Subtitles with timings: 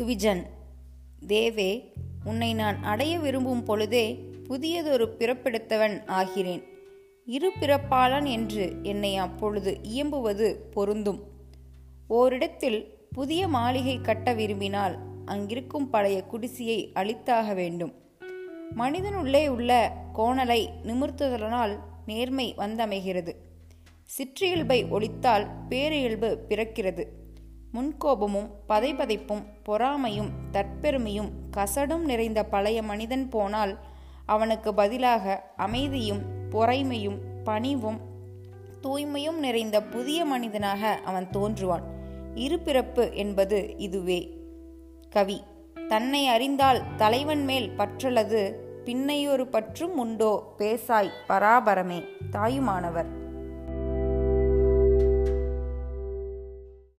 [0.00, 0.42] துவிஜன்
[1.26, 1.92] தேவே
[2.24, 4.18] உன்னை நான் அடைய விரும்பும் பொழுதே
[4.48, 6.62] புதியதொரு பிறப்பெடுத்தவன் ஆகிறேன்.
[7.26, 11.22] இரு பிறப்பாளன் என்று என்னை அப்பொழுது இயம்புவது பொருந்தும்.
[12.08, 17.92] ஓரிடத்தில் புதிய மாளிகை கட்ட விரும்பினால் அங்கிருக்கும் பழைய குடிசையை அழித்தாக வேண்டும்.
[18.76, 23.34] மனிதனுள்ளே உள்ள கோணலை நிமிர்த்துதலனால் நேர்மை வந்தமைகிறது.
[24.18, 27.04] சிற்றியல்பை ஒழித்தால் பேரியல்பு பிறக்கிறது.
[27.74, 33.78] முன்கோபமும் பதைபதைப்பும் பொறாமையும் தற்பெருமையும் கசடும் நிறைந்த பழைய மனிதன் போனால்
[34.26, 38.00] அவனுக்கு பதிலாக அமைதியும் பொறைமையும் பணிவும்
[38.82, 41.82] தூய்மையும் நிறைந்த புதிய மனிதனாக அவன் தோன்றுவான்.
[42.34, 44.36] இருபிறப்பு என்பது இதுவே.
[45.10, 45.42] கவி
[45.88, 48.54] தன்னை அறிந்தால் தலைவன் மேல் பற்றுள்ளது
[48.84, 50.54] பின்னையொரு பற்றும் உண்டோ?
[50.56, 52.04] பேசாய் பராபரமே.
[52.30, 53.17] தாயுமானவர்.